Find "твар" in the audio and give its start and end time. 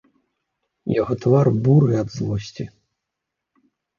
1.25-1.47